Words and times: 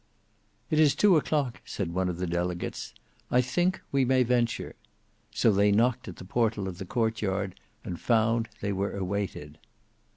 "It 0.71 0.79
is 0.79 0.95
two 0.95 1.15
o'clock," 1.15 1.61
said 1.63 1.93
one 1.93 2.09
of 2.09 2.17
the 2.17 2.25
delegates, 2.25 2.95
"I 3.29 3.41
think 3.41 3.81
we 3.91 4.03
may 4.03 4.23
venture;" 4.23 4.75
so 5.29 5.51
they 5.51 5.71
knocked 5.71 6.07
at 6.07 6.15
the 6.15 6.25
portal 6.25 6.67
of 6.67 6.79
the 6.79 6.87
court 6.89 7.21
yard, 7.21 7.53
and 7.83 7.99
found 7.99 8.49
they 8.61 8.73
were 8.73 8.97
awaited. 8.97 9.59